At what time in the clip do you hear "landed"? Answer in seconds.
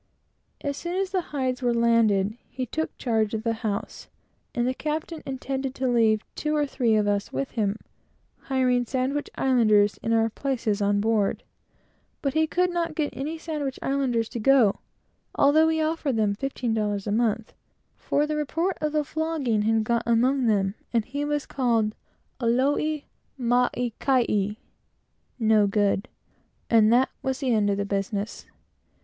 1.75-2.35